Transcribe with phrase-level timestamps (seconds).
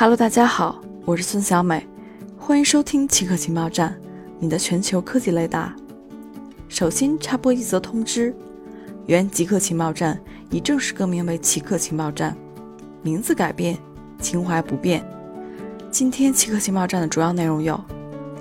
[0.00, 1.84] Hello，大家好，我是孙小美，
[2.38, 4.00] 欢迎收听奇客情报站，
[4.38, 5.74] 你的全球科技雷达。
[6.68, 8.32] 首先插播一则通知：
[9.06, 10.16] 原极客情报站
[10.50, 12.36] 已正式更名为奇客情报站，
[13.02, 13.76] 名字改变，
[14.20, 15.04] 情怀不变。
[15.90, 17.76] 今天奇客情报站的主要内容有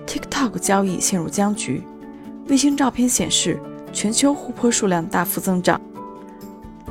[0.06, 1.82] ：TikTok 交易陷入僵局，
[2.50, 3.60] 卫星照片显示
[3.92, 5.82] 全球湖泊数量大幅增长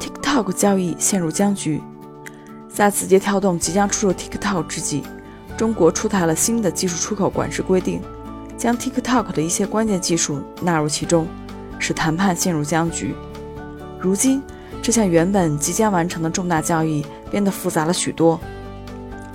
[0.01, 1.81] ；TikTok 交易陷入僵局。
[2.77, 5.03] 在字节跳动即将出售 TikTok 之际，
[5.57, 8.03] 中国出台了新的技术出口管制规定，
[8.59, 11.27] 将 TikTok 的一些关键技术纳入其中，
[11.79, 13.15] 使谈判陷入僵局。
[13.99, 14.43] 如今，
[14.83, 18.39] 这项原本即将完成的重大交易变得复杂了许多。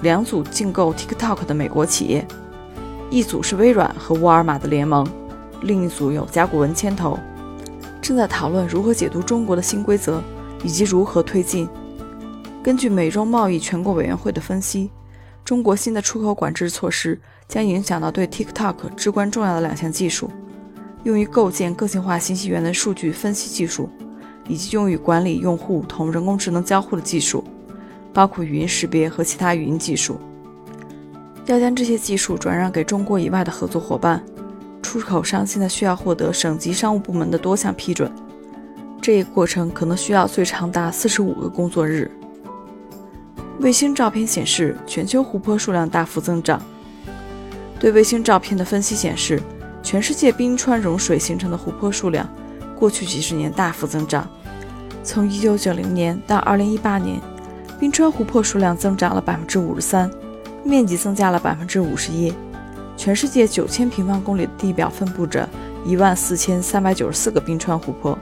[0.03, 2.23] 两组竞购 TikTok 的美国企业，
[3.09, 5.03] 一组是微软和沃尔玛的联盟，
[5.61, 7.17] 另一组有甲骨文牵头，
[8.03, 10.21] 正在讨论如何解读中国的新规则
[10.63, 11.67] 以及如何推进。
[12.63, 14.91] 根据美中贸易全国委员会的分析，
[15.43, 20.29] 中国新的出口管制措施将影响到对 TikTok 至关重要的两项技术：
[21.03, 23.89] 用于构建个性化信息源的数据分析技术，
[24.47, 27.43] 以及用于管理用户同人工智能交互的技术，
[28.13, 30.19] 包括语音识别和其他语音技术。
[31.47, 34.23] 要将这些技术转让给中国以外的合作伙伴，
[34.83, 38.11] 出口商现在需要获得省级商务部门的多项批准，
[39.01, 42.09] 这一过程可能需要最长达四十五个工作日。
[43.59, 46.61] 卫星照片显示，全球湖泊数量大幅增长。
[47.79, 49.41] 对卫星照片的分析显示，
[49.83, 52.27] 全世界冰川融水形成的湖泊数量，
[52.75, 54.27] 过去几十年大幅增长。
[55.03, 57.19] 从1990年到2018年，
[57.79, 60.11] 冰川湖泊数量增长了53%，
[60.63, 62.33] 面积增加了51%。
[62.97, 65.47] 全世界9000平方公里的地表分布着
[65.87, 68.17] 14394个冰川湖泊。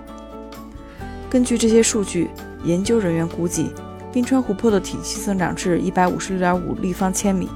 [1.30, 2.30] 根据这些数据，
[2.64, 3.72] 研究人员估计。
[4.12, 7.50] 冰川湖泊的体积增长至一百五十六点五立方千米。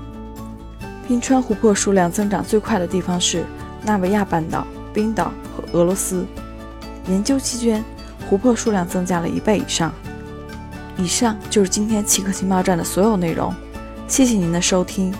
[1.07, 3.43] 冰川湖泊数量增长最快的地方是
[3.83, 6.25] 纳维亚半岛、冰岛和俄罗斯。
[7.07, 7.83] 研究期间，
[8.29, 9.91] 湖泊数量增加了一倍以上。
[10.95, 13.53] 以上就是今天奇客情报站的所有内容，
[14.07, 15.13] 谢谢您的收听。